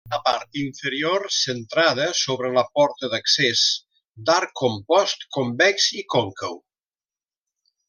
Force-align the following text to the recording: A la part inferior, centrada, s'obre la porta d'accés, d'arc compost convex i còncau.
A 0.07 0.11
la 0.11 0.17
part 0.27 0.55
inferior, 0.59 1.25
centrada, 1.39 2.07
s'obre 2.21 2.51
la 2.55 2.63
porta 2.79 3.11
d'accés, 3.11 3.63
d'arc 4.31 4.57
compost 4.63 5.29
convex 5.39 5.89
i 6.01 6.05
còncau. 6.17 6.61